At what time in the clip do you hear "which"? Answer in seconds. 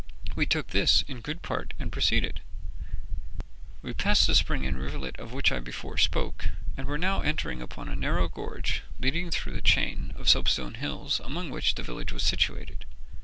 5.31-5.51, 11.51-11.75